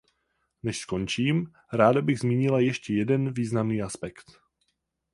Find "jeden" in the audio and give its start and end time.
2.93-3.33